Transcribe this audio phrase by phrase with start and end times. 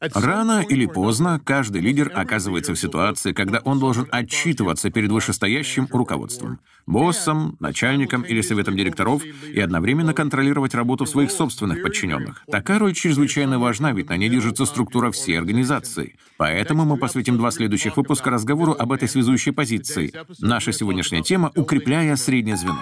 [0.00, 6.60] Рано или поздно каждый лидер оказывается в ситуации, когда он должен отчитываться перед вышестоящим руководством,
[6.86, 12.42] боссом, начальником или советом директоров и одновременно контролировать работу своих собственных подчиненных.
[12.50, 16.16] Такая роль чрезвычайно важна, ведь на ней держится структура всей организации.
[16.36, 20.12] Поэтому мы посвятим два следующих выпуска разговору об этой связующей позиции.
[20.40, 22.80] Наша сегодняшняя тема— «Укрепляя среднее звено».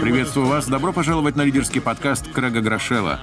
[0.00, 0.66] Приветствую вас.
[0.66, 3.20] Добро пожаловать на лидерский подкаст Крэга Грошела.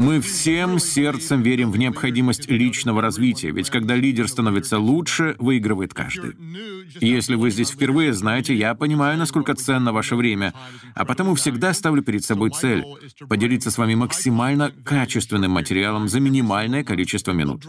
[0.00, 6.36] Мы всем сердцем верим в необходимость личного развития, ведь когда лидер становится лучше, выигрывает каждый.
[7.00, 10.54] Если вы здесь впервые, знаете, я понимаю, насколько ценно ваше время,
[10.94, 12.82] а потому всегда ставлю перед собой цель—
[13.28, 17.66] поделиться с вами максимально качественным материалом за минимальное количество минут.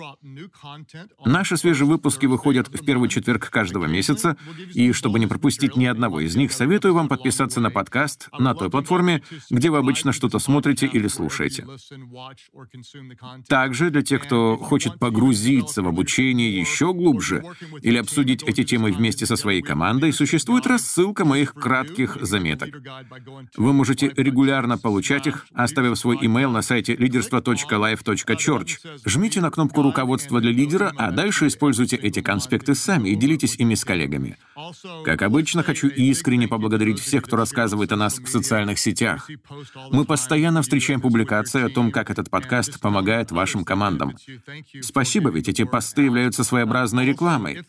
[1.25, 4.38] Наши свежие выпуски выходят в первый четверг каждого месяца,
[4.73, 8.70] и чтобы не пропустить ни одного из них, советую вам подписаться на подкаст на той
[8.70, 11.67] платформе, где вы обычно что-то смотрите или слушаете.
[13.47, 17.44] Также для тех, кто хочет погрузиться в обучение еще глубже
[17.81, 22.69] или обсудить эти темы вместе со своей командой, существует рассылка моих кратких заметок.
[23.58, 28.99] Вы можете регулярно получать их, оставив свой имейл на сайте leaderство.life.church.
[29.05, 33.75] Жмите на кнопку руководства для лидера, а дальше используйте эти конспекты сами и делитесь ими
[33.75, 34.38] с коллегами.
[35.05, 39.30] Как обычно, хочу искренне поблагодарить всех, кто рассказывает о нас в социальных сетях.
[39.92, 44.16] Мы постоянно встречаем публикации о том, как этот подкаст помогает вашим командам.
[44.81, 47.63] Спасибо, ведь эти посты являются своеобразной рекламой.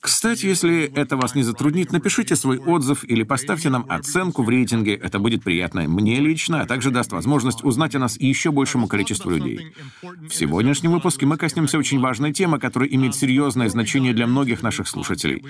[0.00, 4.94] Кстати, если это вас не затруднит, напишите свой отзыв или поставьте нам оценку в рейтинге.
[4.94, 9.30] Это будет приятно мне лично, а также даст возможность узнать о нас еще большему количеству
[9.30, 9.72] людей.
[10.02, 14.88] В сегодняшнем выпуске мы коснемся очень важной темы, которая имеет серьезное значение для многих наших
[14.88, 15.44] слушателей.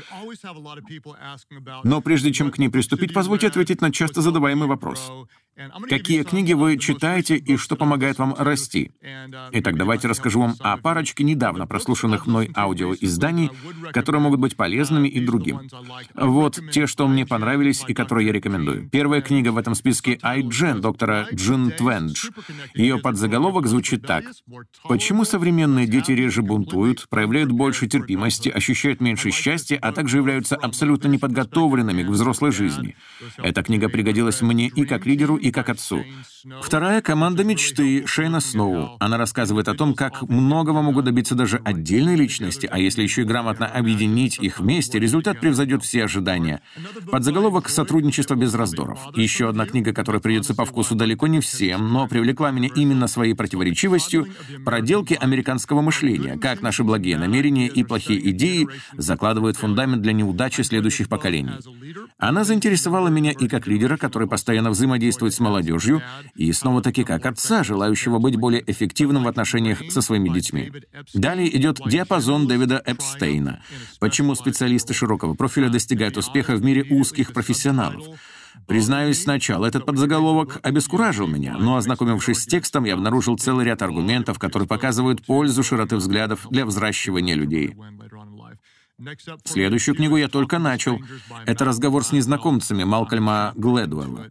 [1.84, 5.10] Но прежде чем к ней приступить, позвольте ответить на часто задаваемый вопрос.
[5.88, 8.92] Какие книги вы читаете и что помогает вам расти?
[9.52, 13.50] Итак, давайте расскажу вам о парочке недавно прослушанных мной аудиоизданий,
[13.92, 15.60] которые могут быть полезными и другим.
[16.14, 18.88] Вот те, что мне понравились и которые я рекомендую.
[18.88, 22.30] Первая книга в этом списке «Айджен» доктора Джин Твендж.
[22.74, 24.24] Ее подзаголовок звучит так.
[24.84, 31.08] «Почему современные дети реже бунтуют, проявляют больше терпимости, ощущают меньше счастья, а также являются абсолютно
[31.08, 32.94] неподготовленными к взрослой жизни?»
[33.38, 36.04] Эта книга пригодилась мне и как лидеру, и как отцу.
[36.62, 38.97] Вторая— «Команда мечты» Шейна Сноу.
[39.00, 43.25] Она рассказывает о том, как многого могут добиться даже отдельные личности, а если еще и
[43.25, 46.62] грамотно объединить их вместе, результат превзойдет все ожидания.
[47.10, 49.00] Под заголовок «Сотрудничество без раздоров».
[49.16, 53.34] Еще одна книга, которая придется по вкусу далеко не всем, но привлекла меня именно своей
[53.34, 54.28] противоречивостью
[54.65, 56.38] «Проделки американского мышления.
[56.38, 61.53] Как наши благие намерения и плохие идеи закладывают фундамент для неудачи следующих поколений».
[62.19, 66.03] Она заинтересовала меня и как лидера, который постоянно взаимодействует с молодежью,
[66.34, 70.72] и снова-таки как отца, желающего быть более эффективным в отношениях со своими детьми.
[71.15, 73.62] Далее идет диапазон Дэвида Эпстейна.
[74.00, 78.04] Почему специалисты широкого профиля достигают успеха в мире узких профессионалов?
[78.66, 84.38] Признаюсь, сначала этот подзаголовок обескуражил меня, но, ознакомившись с текстом, я обнаружил целый ряд аргументов,
[84.38, 87.77] которые показывают пользу широты взглядов для взращивания людей.
[89.44, 90.98] Следующую книгу я только начал.
[91.47, 94.26] Это «Разговор с незнакомцами» Малкольма Глэдуэлла.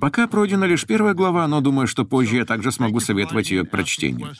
[0.00, 3.70] Пока пройдена лишь первая глава, но думаю, что позже я также смогу советовать ее к
[3.70, 4.34] прочтению.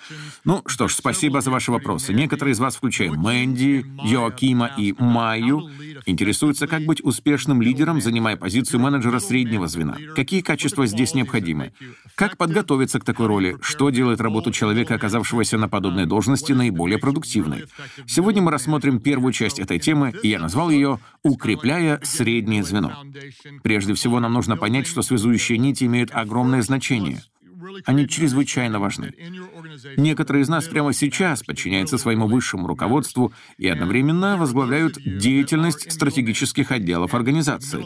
[0.44, 2.12] Ну что ж, спасибо за ваши вопросы.
[2.12, 5.70] Некоторые из вас, включая Мэнди, Йоакима и Майю,
[6.04, 9.96] интересуются, как быть успешным лидером, занимая позицию менеджера среднего звена.
[10.16, 11.72] Какие качества здесь необходимы?
[12.16, 13.56] Как подготовиться к такой роли?
[13.60, 17.66] Что делает работу человека, оказавшегося на подобной должности, наиболее продуктивной?
[18.06, 23.04] Сегодня мы рассмотрим первую часть часть этой темы, и я назвал ее «Укрепляя среднее звено».
[23.62, 27.20] Прежде всего, нам нужно понять, что связующие нити имеют огромное значение.
[27.84, 29.12] Они чрезвычайно важны.
[29.98, 37.14] Некоторые из нас прямо сейчас подчиняются своему высшему руководству и одновременно возглавляют деятельность стратегических отделов
[37.14, 37.84] организации.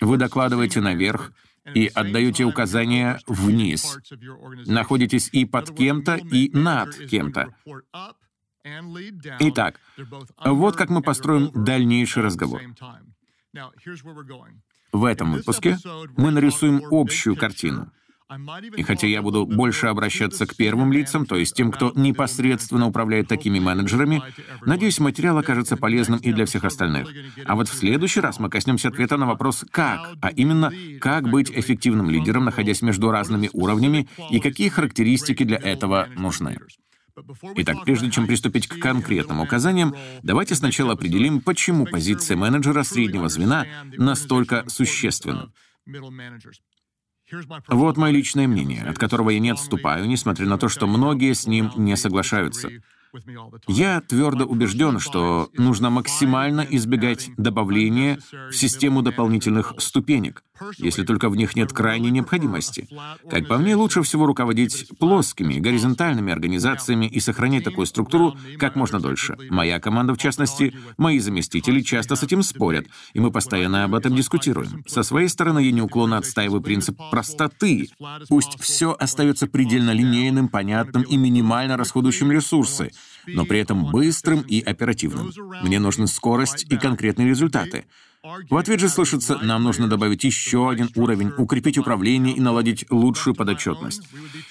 [0.00, 1.32] Вы докладываете наверх
[1.74, 3.98] и отдаете указания вниз.
[4.66, 7.54] Находитесь и под кем-то, и над кем-то.
[9.40, 9.80] Итак,
[10.44, 12.60] вот как мы построим дальнейший разговор.
[14.92, 15.78] В этом выпуске
[16.16, 17.90] мы нарисуем общую картину.
[18.76, 23.26] И хотя я буду больше обращаться к первым лицам, то есть тем, кто непосредственно управляет
[23.26, 24.22] такими менеджерами,
[24.64, 27.08] надеюсь, материал окажется полезным и для всех остальных.
[27.44, 31.50] А вот в следующий раз мы коснемся ответа на вопрос «как?», а именно, как быть
[31.50, 36.56] эффективным лидером, находясь между разными уровнями, и какие характеристики для этого нужны.
[37.56, 43.66] Итак, прежде чем приступить к конкретным указаниям, давайте сначала определим, почему позиция менеджера среднего звена
[43.96, 45.52] настолько существенна.
[47.68, 51.46] Вот мое личное мнение, от которого я не отступаю, несмотря на то, что многие с
[51.46, 52.70] ним не соглашаются.
[53.66, 58.18] Я твердо убежден, что нужно максимально избегать добавления
[58.50, 60.44] в систему дополнительных ступенек,
[60.78, 62.88] если только в них нет крайней необходимости.
[63.28, 69.00] Как по мне, лучше всего руководить плоскими, горизонтальными организациями и сохранять такую структуру как можно
[69.00, 69.36] дольше.
[69.48, 74.14] Моя команда, в частности, мои заместители часто с этим спорят, и мы постоянно об этом
[74.14, 74.84] дискутируем.
[74.86, 77.88] Со своей стороны, я неуклонно отстаиваю принцип простоты.
[78.28, 82.90] Пусть все остается предельно линейным, понятным и минимально расходующим ресурсы,
[83.26, 85.32] но при этом быстрым и оперативным.
[85.62, 87.84] Мне нужны скорость и конкретные результаты.
[88.22, 93.34] В ответ же слышится, нам нужно добавить еще один уровень, укрепить управление и наладить лучшую
[93.34, 94.02] подотчетность.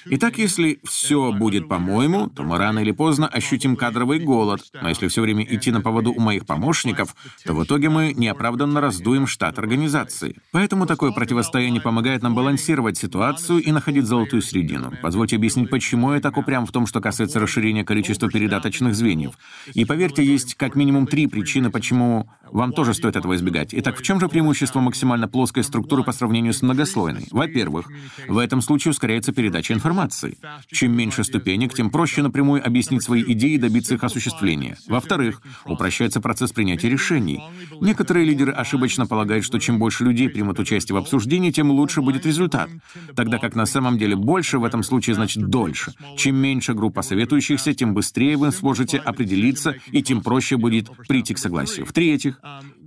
[0.06, 5.08] Итак, если все будет по-моему, то мы рано или поздно ощутим кадровый голод, но если
[5.08, 9.60] все время идти на поводу у моих помощников, то в итоге мы неоправданно раздуем штат
[9.60, 10.36] организации.
[10.52, 14.94] Поэтому такое противостояние помогает нам балансировать ситуацию и находить золотую середину.
[15.04, 19.38] Позвольте объяснить, почему я так упрям в том, что касается расширения количества передаточных звеньев.
[19.76, 23.70] И поверьте, есть как минимум три причины, почему вам тоже стоит этого избегать.
[23.74, 27.28] Итак, в чем же преимущество максимально плоской структуры по сравнению с многослойной?
[27.32, 27.88] Во-первых,
[28.28, 30.38] в этом случае ускоряется передача информации.
[30.68, 34.78] Чем меньше ступенек, тем проще напрямую объяснить свои идеи и добиться их осуществления.
[34.88, 37.42] Во-вторых, упрощается процесс принятия решений.
[37.82, 42.26] Некоторые лидеры ошибочно полагают, что чем больше людей примут участие в обсуждении, тем лучше будет
[42.26, 42.70] результат.
[43.16, 45.94] Тогда как на самом деле больше в этом случае значит дольше.
[46.18, 51.38] Чем меньше группа советующихся, тем быстрее вы сможете определиться и тем проще будет прийти к
[51.38, 51.86] согласию.
[51.86, 52.39] В-третьих,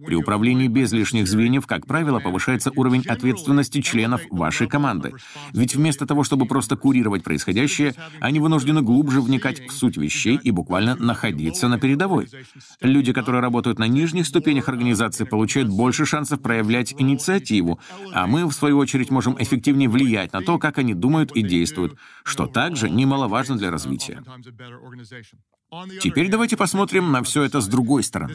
[0.04, 5.12] при управлении без лишних звеньев, как правило, повышается уровень ответственности членов вашей команды.
[5.52, 10.50] Ведь вместо того, чтобы просто курировать происходящее, они вынуждены глубже вникать в суть вещей и
[10.50, 12.28] буквально находиться на передовой.
[12.80, 17.80] Люди, которые работают на нижних ступенях организации, получают больше шансов проявлять инициативу,
[18.12, 21.96] а мы, в свою очередь, можем эффективнее влиять на то, как они думают и действуют,
[22.24, 24.22] что также немаловажно для развития.
[26.00, 28.34] Теперь давайте посмотрим на все это с другой стороны.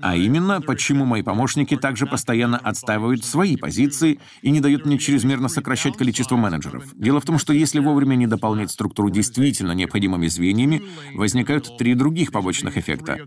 [0.00, 5.48] А именно, почему мои помощники также постоянно отстаивают свои позиции и не дают мне чрезмерно
[5.48, 6.84] сокращать количество менеджеров.
[6.94, 10.82] Дело в том, что если вовремя не дополнять структуру действительно необходимыми звеньями,
[11.14, 13.18] возникают три других побочных эффекта.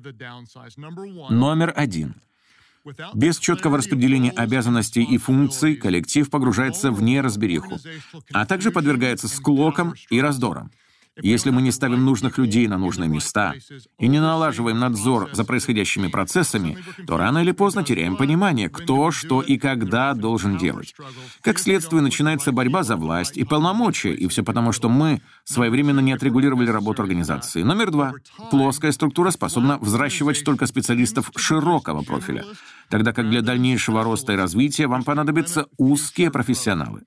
[1.29, 2.15] Номер один.
[3.13, 7.79] Без четкого распределения обязанностей и функций коллектив погружается в неразбериху,
[8.33, 10.71] а также подвергается склокам и раздорам.
[11.21, 13.53] Если мы не ставим нужных людей на нужные места
[13.99, 19.41] и не налаживаем надзор за происходящими процессами, то рано или поздно теряем понимание, кто, что
[19.41, 20.95] и когда должен делать.
[21.41, 26.13] Как следствие, начинается борьба за власть и полномочия, и все потому, что мы своевременно не
[26.13, 27.61] отрегулировали работу организации.
[27.61, 28.13] Номер два.
[28.49, 32.43] Плоская структура способна взращивать только специалистов широкого профиля,
[32.89, 37.03] тогда как для дальнейшего роста и развития вам понадобятся узкие профессионалы.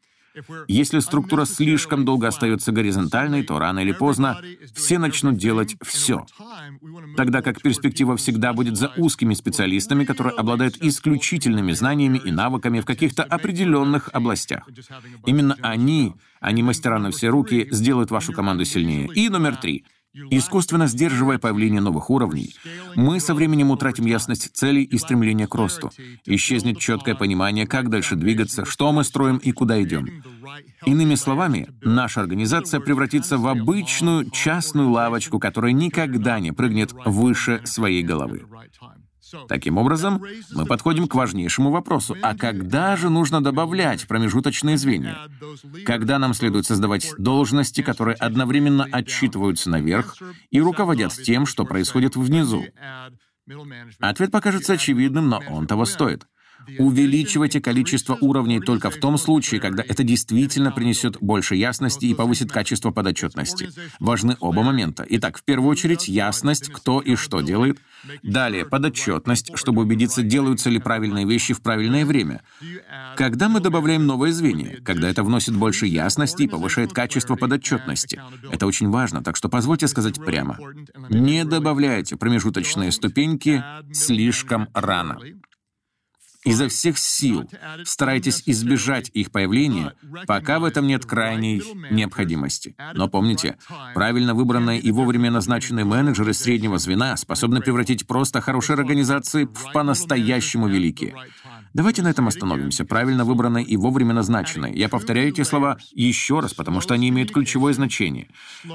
[0.68, 4.40] Если структура слишком долго остается горизонтальной, то рано или поздно
[4.74, 6.26] все начнут делать все.
[7.16, 12.86] Тогда как перспектива всегда будет за узкими специалистами, которые обладают исключительными знаниями и навыками в
[12.86, 14.68] каких-то определенных областях.
[15.24, 19.08] Именно они, а не мастера на все руки, сделают вашу команду сильнее.
[19.14, 19.84] И номер три—
[20.30, 22.54] Искусственно сдерживая появление новых уровней,
[22.94, 25.90] мы со временем утратим ясность целей и стремления к росту.
[26.24, 30.08] Исчезнет четкое понимание, как дальше двигаться, что мы строим и куда идем.
[30.86, 38.02] Иными словами, наша организация превратится в обычную частную лавочку, которая никогда не прыгнет выше своей
[38.02, 38.44] головы.
[39.48, 42.16] Таким образом, мы подходим к важнейшему вопросу.
[42.22, 45.28] А когда же нужно добавлять промежуточные звенья?
[45.84, 50.16] Когда нам следует создавать должности, которые одновременно отчитываются наверх
[50.50, 52.64] и руководят тем, что происходит внизу?
[54.00, 56.26] Ответ покажется очевидным, но он того стоит.
[56.78, 62.50] Увеличивайте количество уровней только в том случае, когда это действительно принесет больше ясности и повысит
[62.50, 63.70] качество подотчетности.
[64.00, 65.04] Важны оба момента.
[65.08, 67.78] Итак, в первую очередь, ясность, кто и что делает.
[68.22, 72.42] Далее, подотчетность, чтобы убедиться, делаются ли правильные вещи в правильное время.
[73.16, 78.20] Когда мы добавляем новые звенья, когда это вносит больше ясности и повышает качество подотчетности.
[78.50, 80.58] Это очень важно, так что позвольте сказать прямо.
[81.10, 85.18] Не добавляйте промежуточные ступеньки слишком рано.
[86.46, 87.50] Изо всех сил
[87.84, 89.94] старайтесь избежать их появления,
[90.28, 91.60] пока в этом нет крайней
[91.90, 92.76] необходимости.
[92.94, 93.58] Но помните,
[93.94, 100.68] правильно выбранные и вовремя назначенные менеджеры среднего звена способны превратить просто хорошие организации в по-настоящему
[100.68, 101.16] великие.
[101.74, 102.84] Давайте на этом остановимся.
[102.84, 104.72] Правильно выбранное и вовремя назначенное.
[104.72, 108.28] Я повторяю эти слова еще раз, потому что они имеют ключевое значение.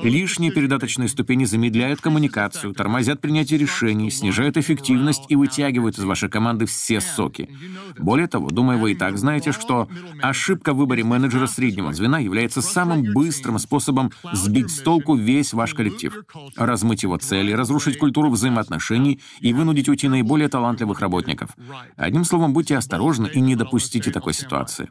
[0.03, 6.65] Лишние передаточные ступени замедляют коммуникацию, тормозят принятие решений, снижают эффективность и вытягивают из вашей команды
[6.65, 7.49] все соки.
[7.97, 9.87] Более того, думаю, вы и так знаете, что
[10.21, 15.73] ошибка в выборе менеджера среднего звена является самым быстрым способом сбить с толку весь ваш
[15.73, 16.13] коллектив,
[16.55, 21.51] размыть его цели, разрушить культуру взаимоотношений и вынудить уйти наиболее талантливых работников.
[21.95, 24.89] Одним словом, будьте осторожны и не допустите такой ситуации.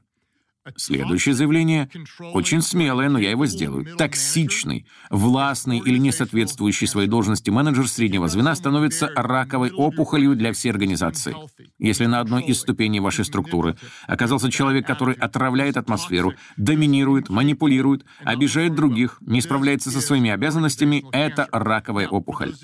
[0.77, 1.89] Следующее заявление
[2.35, 3.97] очень смелое, но я его сделаю.
[3.97, 10.71] Токсичный, властный или не соответствующий своей должности менеджер среднего звена становится раковой опухолью для всей
[10.71, 11.35] организации.
[11.79, 18.75] Если на одной из ступеней вашей структуры оказался человек, который отравляет атмосферу, доминирует, манипулирует, обижает
[18.75, 22.55] других, не справляется со своими обязанностями, это раковая опухоль.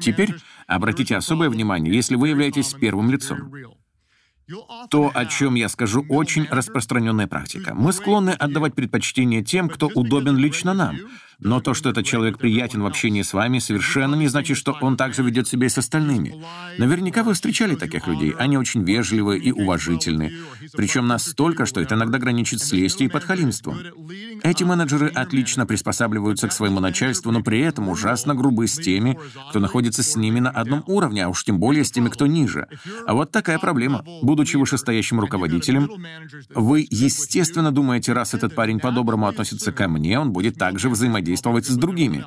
[0.00, 0.34] Теперь
[0.66, 3.52] обратите особое внимание, если вы являетесь первым лицом.
[4.90, 7.74] То, о чем я скажу, очень распространенная практика.
[7.74, 10.96] Мы склонны отдавать предпочтение тем, кто удобен лично нам.
[11.44, 14.96] Но то, что этот человек приятен в общении с вами, совершенно не значит, что он
[14.96, 16.40] также ведет себя и с остальными.
[16.78, 18.30] Наверняка вы встречали таких людей.
[18.38, 20.32] Они очень вежливые и уважительны.
[20.72, 23.76] Причем настолько, что это иногда граничит с лестью и подхалимством.
[24.42, 29.18] Эти менеджеры отлично приспосабливаются к своему начальству, но при этом ужасно грубы с теми,
[29.50, 32.68] кто находится с ними на одном уровне, а уж тем более с теми, кто ниже.
[33.06, 34.04] А вот такая проблема.
[34.22, 35.90] Будучи вышестоящим руководителем,
[36.54, 41.66] вы, естественно, думаете, раз этот парень по-доброму относится ко мне, он будет также взаимодействовать взаимодействовать
[41.66, 42.24] с другими.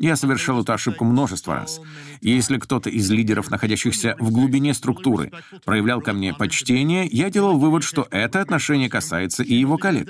[0.00, 1.78] Я совершил эту ошибку множество раз.
[2.22, 5.30] Если кто-то из лидеров, находящихся в глубине структуры,
[5.66, 10.08] проявлял ко мне почтение, я делал вывод, что это отношение касается и его коллег.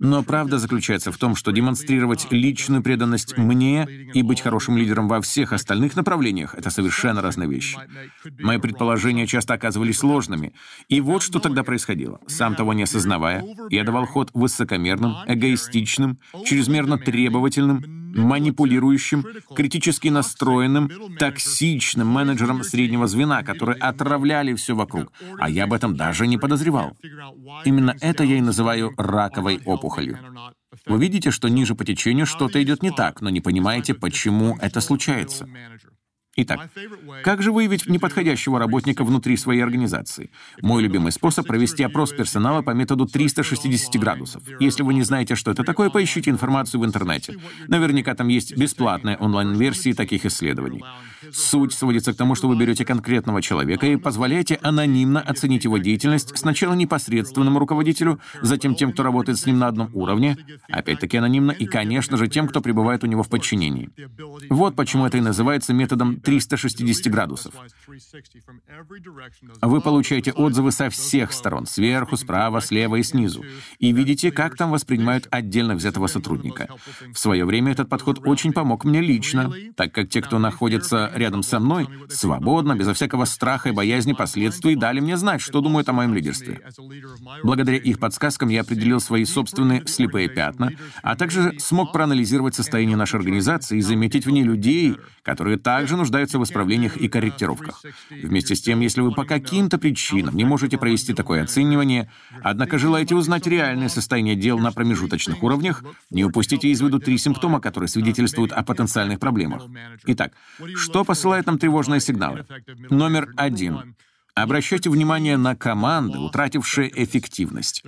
[0.00, 5.20] Но правда заключается в том, что демонстрировать личную преданность мне и быть хорошим лидером во
[5.20, 7.78] всех остальных направлениях— это совершенно разные вещи.
[8.40, 10.54] Мои предположения часто оказывались сложными.
[10.88, 12.18] И вот что тогда происходило.
[12.26, 19.24] Сам того не осознавая, я давал ход высокомерным, эгоистичным, чрезмерно требовательным, манипулирующим,
[19.54, 26.26] критически настроенным, токсичным менеджером среднего звена, которые отравляли все вокруг, а я об этом даже
[26.26, 26.96] не подозревал.
[27.64, 30.18] Именно это я и называю раковой опухолью.
[30.86, 34.80] Вы видите, что ниже по течению что-то идет не так, но не понимаете, почему это
[34.80, 35.48] случается.
[36.36, 36.70] Итак,
[37.24, 40.30] как же выявить неподходящего работника внутри своей организации?
[40.62, 44.42] Мой любимый способ— провести опрос персонала по методу 360 градусов.
[44.60, 47.36] Если вы не знаете, что это такое, поищите информацию в интернете.
[47.66, 50.84] Наверняка там есть бесплатные онлайн-версии таких исследований.
[51.32, 56.38] Суть сводится к тому, что вы берете конкретного человека и позволяете анонимно оценить его деятельность
[56.38, 60.36] сначала непосредственному руководителю, затем тем, кто работает с ним на одном уровне,
[60.68, 63.90] опять-таки анонимно, и, конечно же, тем, кто пребывает у него в подчинении.
[64.48, 67.54] Вот почему это и называется методом 360 градусов.
[69.62, 73.44] Вы получаете отзывы со всех сторон, сверху, справа, слева и снизу,
[73.78, 76.68] и видите, как там воспринимают отдельно взятого сотрудника.
[77.12, 81.42] В свое время этот подход очень помог мне лично, так как те, кто находится рядом
[81.42, 85.92] со мной, свободно, безо всякого страха и боязни последствий, дали мне знать, что думают о
[85.92, 86.60] моем лидерстве.
[87.42, 90.72] Благодаря их подсказкам я определил свои собственные слепые пятна,
[91.02, 96.09] а также смог проанализировать состояние нашей организации и заметить в ней людей, которые также нуждаются
[96.10, 97.82] в исправлениях и корректировках.
[98.10, 102.10] Вместе с тем, если вы по каким-то причинам не можете провести такое оценивание,
[102.42, 107.60] однако желаете узнать реальное состояние дел на промежуточных уровнях, не упустите из виду три симптома,
[107.60, 109.62] которые свидетельствуют о потенциальных проблемах.
[110.06, 110.32] Итак,
[110.76, 112.44] что посылает нам тревожные сигналы?
[112.90, 113.94] Номер один.
[114.34, 117.82] Обращайте внимание на команды, утратившие эффективность.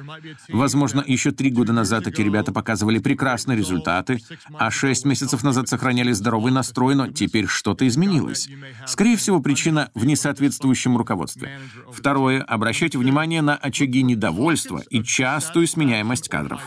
[0.48, 4.18] Возможно, еще три года назад эти ребята показывали прекрасные результаты,
[4.58, 8.48] а шесть месяцев назад сохраняли здоровый настрой, но теперь что-то изменилось.
[8.86, 11.58] Скорее всего, причина в несоответствующем руководстве.
[11.90, 12.42] Второе.
[12.42, 16.60] Обращайте внимание на очаги недовольства и частую сменяемость кадров.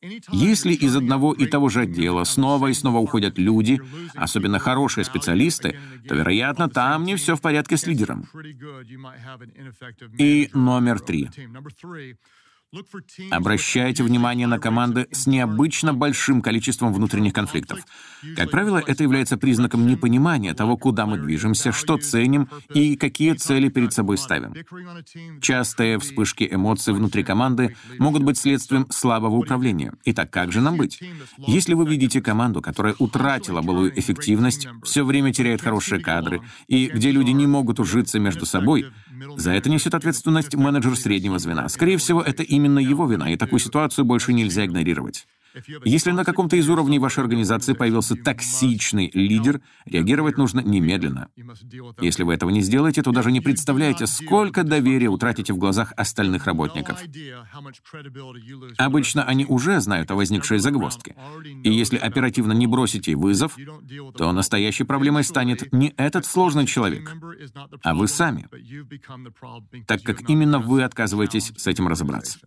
[0.00, 3.80] Если из одного и того же отдела снова и снова уходят люди,
[4.14, 8.28] особенно хорошие специалисты, то, вероятно, там не все в порядке с лидером.
[10.18, 11.30] И номер три.
[13.30, 17.80] Обращайте внимание на команды с необычно большим количеством внутренних конфликтов.
[18.36, 23.70] Как правило, это является признаком непонимания того, куда мы движемся, что ценим и какие цели
[23.70, 24.52] перед собой ставим.
[25.40, 29.94] Частые вспышки эмоций внутри команды могут быть следствием слабого управления.
[30.04, 31.00] Итак, как же нам быть?
[31.38, 37.12] Если вы видите команду, которая утратила былую эффективность, все время теряет хорошие кадры, и где
[37.12, 38.86] люди не могут ужиться между собой,
[39.36, 41.68] за это несет ответственность менеджер среднего звена.
[41.70, 45.26] Скорее всего, это именно его вина, и такую ситуацию больше нельзя игнорировать.
[45.84, 51.28] Если на каком-то из уровней вашей организации появился токсичный лидер, реагировать нужно немедленно.
[52.00, 56.46] Если вы этого не сделаете, то даже не представляете, сколько доверия утратите в глазах остальных
[56.46, 56.98] работников.
[58.76, 61.16] Обычно они уже знают о возникшей загвоздке.
[61.64, 63.56] И если оперативно не бросите вызов,
[64.16, 67.14] то настоящей проблемой станет не этот сложный человек,
[67.82, 68.48] а вы сами,
[69.86, 72.38] так как именно вы отказываетесь с этим разобраться.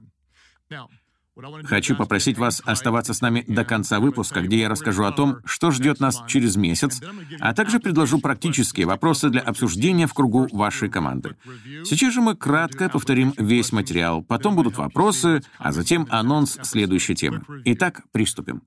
[1.63, 5.71] Хочу попросить вас оставаться с нами до конца выпуска, где я расскажу о том, что
[5.71, 7.01] ждет нас через месяц,
[7.39, 11.35] а также предложу практические вопросы для обсуждения в кругу вашей команды.
[11.85, 17.43] Сейчас же мы кратко повторим весь материал, потом будут вопросы, а затем анонс следующей темы.
[17.65, 18.61] Итак, приступим.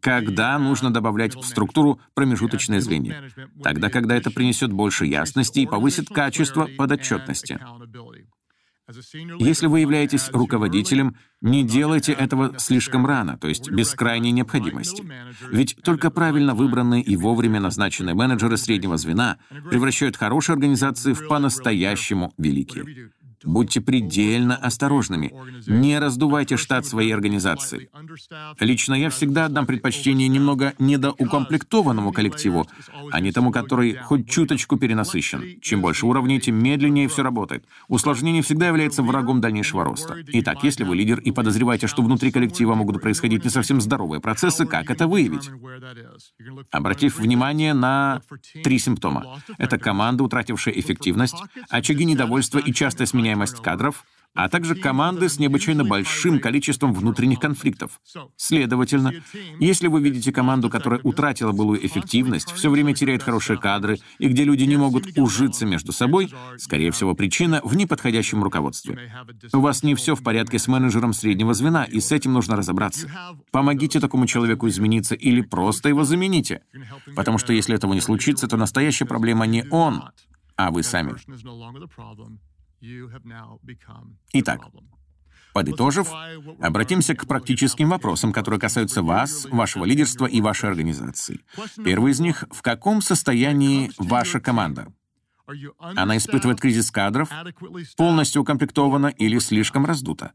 [0.00, 3.30] Когда нужно добавлять в структуру промежуточные звенья?
[3.62, 7.60] Тогда, когда это принесет больше ясности и повысит качество подотчетности.
[9.38, 15.04] Если вы являетесь руководителем, не делайте этого слишком рано, то есть без крайней необходимости.
[15.50, 19.38] Ведь только правильно выбранные и вовремя назначенные менеджеры среднего звена
[19.70, 23.10] превращают хорошие организации в по-настоящему великие.
[23.44, 25.32] Будьте предельно осторожными.
[25.66, 27.90] Не раздувайте штат своей организации.
[28.60, 32.66] Лично я всегда отдам предпочтение немного недоукомплектованному коллективу,
[33.10, 35.60] а не тому, который хоть чуточку перенасыщен.
[35.60, 37.64] Чем больше уровней, тем медленнее все работает.
[37.88, 40.16] Усложнение всегда является врагом дальнейшего роста.
[40.28, 44.66] Итак, если вы лидер и подозреваете, что внутри коллектива могут происходить не совсем здоровые процессы,
[44.66, 45.50] как это выявить?
[46.70, 48.20] Обратив внимание на
[48.62, 49.42] три симптома.
[49.58, 51.36] Это команда, утратившая эффективность,
[51.68, 57.38] очаги недовольства и частое сменяемое сменяемость кадров, а также команды с необычайно большим количеством внутренних
[57.38, 58.00] конфликтов.
[58.36, 59.12] Следовательно,
[59.60, 64.44] если вы видите команду, которая утратила былую эффективность, все время теряет хорошие кадры и где
[64.44, 69.12] люди не могут ужиться между собой, скорее всего, причина в неподходящем руководстве.
[69.52, 73.08] У вас не все в порядке с менеджером среднего звена, и с этим нужно разобраться.
[73.50, 76.62] Помогите такому человеку измениться или просто его замените.
[77.14, 80.04] Потому что если этого не случится, то настоящая проблема не он,
[80.56, 81.12] а вы сами.
[84.32, 84.60] Итак,
[85.52, 86.08] подытожив,
[86.60, 91.40] обратимся к практическим вопросам, которые касаются вас, вашего лидерства и вашей организации.
[91.84, 94.92] Первый из них— в каком состоянии ваша команда?
[95.78, 97.30] Она испытывает кризис кадров,
[97.96, 100.32] полностью укомплектована или слишком раздута.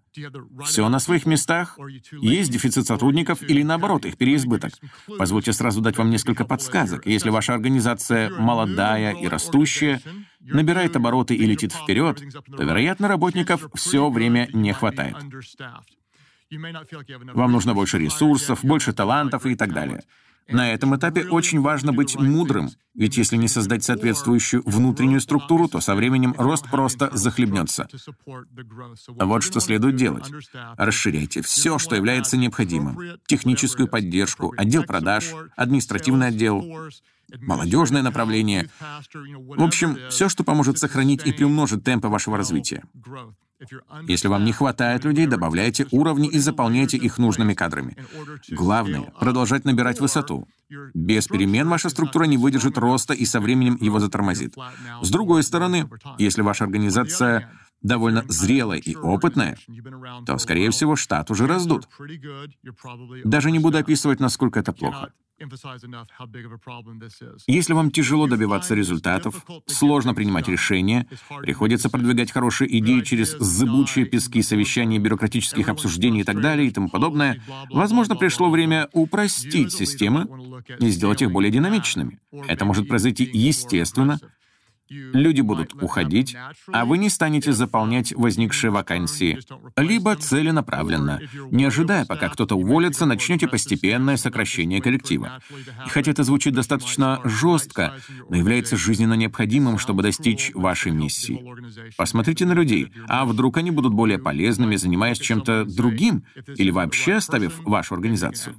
[0.66, 1.78] Все на своих местах?
[2.12, 4.74] Есть дефицит сотрудников или, наоборот, их переизбыток?
[5.18, 7.06] Позвольте сразу дать вам несколько подсказок.
[7.06, 10.02] Если ваша организация молодая и растущая,
[10.40, 12.22] набирает обороты и летит вперед,
[12.56, 15.16] то, вероятно, работников все время не хватает.
[16.50, 20.04] Вам нужно больше ресурсов, больше талантов и так далее.
[20.50, 25.82] На этом этапе очень важно быть мудрым, ведь если не создать соответствующую внутреннюю структуру, то
[25.82, 27.88] со временем рост просто захлебнется.
[29.08, 30.32] Вот что следует делать.
[30.78, 33.20] Расширяйте все, что является необходимым.
[33.28, 36.64] Техническую поддержку, отдел продаж, административный отдел,
[37.40, 38.70] молодежное направление.
[39.14, 42.84] В общем, все, что поможет сохранить и приумножить темпы вашего развития.
[44.08, 47.98] Если вам не хватает людей, добавляйте уровни и заполняйте их нужными кадрами.
[48.50, 50.48] Главное— продолжать набирать высоту.
[50.94, 54.56] Без перемен ваша структура не выдержит роста и со временем его затормозит.
[55.02, 59.58] С другой стороны, если ваша организация довольно зрелая и опытная,
[60.26, 61.88] то, скорее всего, штат уже раздут.
[63.24, 65.12] Даже не буду описывать, насколько это плохо.
[67.48, 71.08] Если вам тяжело добиваться результатов, сложно принимать решения,
[71.42, 76.90] приходится продвигать хорошие идеи через зыбучие пески совещаний, бюрократических обсуждений и так далее и тому
[76.90, 80.28] подобное, возможно, пришло время упростить системы
[80.80, 82.20] и сделать их более динамичными.
[82.48, 84.20] Это может произойти естественно,
[84.90, 86.36] Люди будут уходить,
[86.72, 89.40] а вы не станете заполнять возникшие вакансии.
[89.76, 91.22] Либо целенаправленно,
[91.52, 95.42] не ожидая, пока кто-то уволится, начнете постепенное сокращение коллектива.
[95.86, 97.94] И хотя это звучит достаточно жестко,
[98.30, 101.44] но является жизненно необходимым, чтобы достичь вашей миссии.
[101.98, 106.24] Посмотрите на людей, а вдруг они будут более полезными, занимаясь чем-то другим,
[106.56, 108.56] или вообще оставив вашу организацию.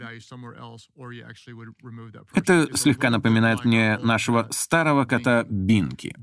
[2.35, 6.14] Это слегка напоминает мне нашего старого кота Бинки.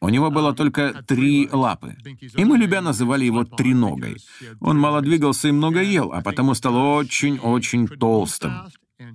[0.00, 1.96] У него было только три лапы,
[2.36, 4.16] и мы любя называли его треногой.
[4.60, 8.52] Он мало двигался и много ел, а потому стал очень-очень толстым.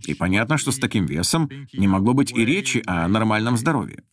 [0.05, 4.03] И понятно, что с таким весом не могло быть и речи о нормальном здоровье.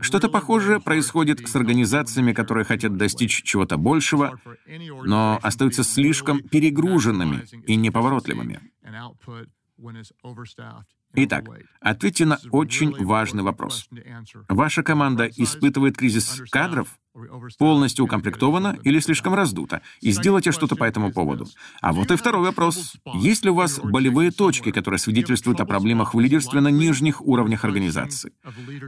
[0.00, 4.38] Что-то похожее происходит с организациями, которые хотят достичь чего-то большего,
[5.04, 8.60] но остаются слишком перегруженными и неповоротливыми.
[11.14, 11.44] Итак,
[11.80, 13.88] ответьте на очень важный вопрос.
[14.48, 16.98] Ваша команда испытывает кризис кадров?
[17.58, 21.46] Полностью укомплектована или слишком раздута, и сделайте что-то по этому поводу.
[21.80, 22.94] А вот и второй вопрос.
[23.14, 27.64] Есть ли у вас болевые точки, которые свидетельствуют о проблемах в лидерстве на нижних уровнях
[27.64, 28.32] организации?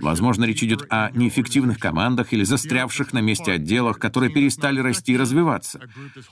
[0.01, 5.17] Возможно, речь идет о неэффективных командах или застрявших на месте отделах, которые перестали расти и
[5.17, 5.81] развиваться.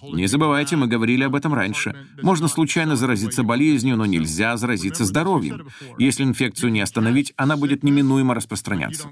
[0.03, 1.95] Не забывайте, мы говорили об этом раньше.
[2.23, 5.69] Можно случайно заразиться болезнью, но нельзя заразиться здоровьем.
[5.99, 9.09] Если инфекцию не остановить, она будет неминуемо распространяться.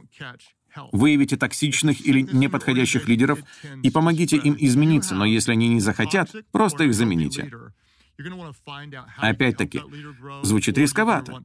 [0.93, 3.41] Выявите токсичных или неподходящих лидеров
[3.83, 7.51] и помогите им измениться, но если они не захотят, просто их замените.
[9.17, 9.81] Опять-таки,
[10.43, 11.43] звучит рисковато,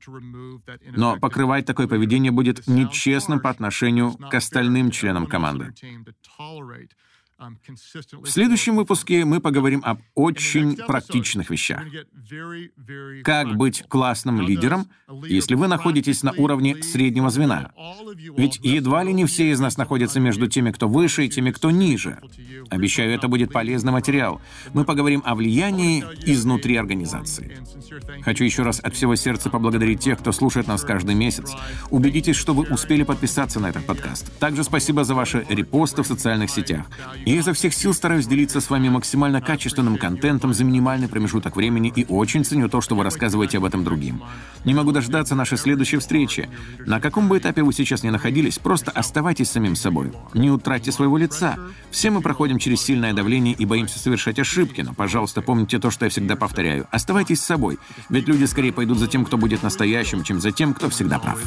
[0.96, 5.74] но покрывать такое поведение будет нечестным по отношению к остальным членам команды.
[7.38, 11.84] В следующем выпуске мы поговорим об очень практичных вещах.
[13.26, 14.88] Как быть классным лидером,
[15.28, 17.72] если вы находитесь на уровне среднего звена?
[18.38, 21.72] Ведь едва ли не все из нас находятся между теми, кто выше, и теми, кто
[21.72, 22.20] ниже.
[22.70, 24.42] Обещаю, это будет полезный материал.
[24.74, 27.58] Мы поговорим о влиянии изнутри организации.
[28.24, 31.54] Хочу еще раз от всего сердца поблагодарить тех, кто слушает нас каждый месяц.
[31.90, 34.32] Убедитесь, что вы успели подписаться на этот подкаст.
[34.40, 36.86] Также спасибо за ваши репосты в социальных сетях.
[37.26, 41.92] Я изо всех сил стараюсь делиться с вами максимально качественным контентом за минимальный промежуток времени
[41.96, 44.22] и очень ценю то, что вы рассказываете об этом другим.
[44.64, 46.48] Не могу дождаться нашей следующей встречи.
[46.86, 50.12] На каком бы этапе вы сейчас ни находились, просто оставайтесь самим собой.
[50.36, 51.58] Не утратьте своего лица.
[51.90, 56.06] Все мы проходим через сильное давление и боимся совершать ошибки, но, пожалуйста, помните то, что
[56.06, 56.86] я всегда повторяю.
[56.92, 60.92] Оставайтесь собой, ведь люди скорее пойдут за тем, кто будет настоящим, чем за тем, кто
[60.92, 61.40] всегда прав.